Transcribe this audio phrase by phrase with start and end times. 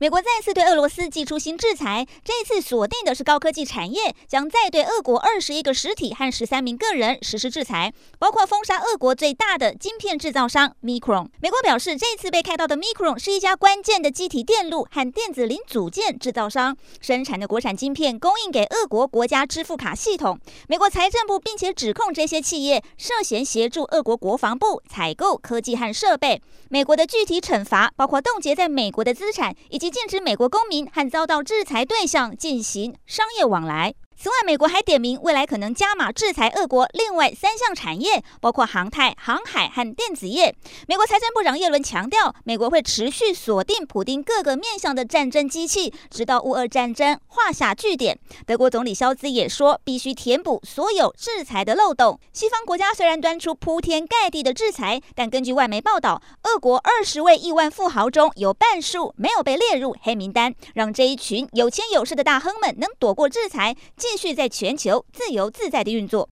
[0.00, 11.26] 美国再次对俄罗斯祭出新制裁，这次锁定的是高科技产业，将再对俄国二十一个实体和十三名个人实施制裁，包括封杀俄国最大的晶片制造商 Micron。
[11.42, 20.38] 美国表示，这次被开刀的 Micron 是一家关键的机体电路和电子零组件制造商，生产的国产晶片供应给俄国国家支付卡系统。
[20.68, 26.40] 美国财政部并且指控这些企业涉嫌协助俄国国防部采购科技和设备。
[26.68, 29.87] 美国的具体惩罚包括冻结在美国的资产以及。
[29.90, 33.94] 禁止美国公民和遭到制裁对象进行商业往来。
[34.20, 40.56] 此外，美国还点名未来可能加码制裁俄国另外三项产业，包括航太、航海和电子业。
[40.88, 48.18] 美国财政部长耶伦强调，美国会持续锁定普丁各个面向的战争机器，直到乌俄战争画下句点。
[48.44, 52.18] 德国总理肖兹也说，必须填补所有制裁的漏洞。
[52.32, 63.76] 西方国家虽然端出铺天盖地的制裁，但根据外媒报道，俄国二十位亿万富豪中有半数没有被列入黑名单，让这一群有钱有势的大亨们能躲过制裁。
[64.10, 66.26] 继续在全球自由自在的运作。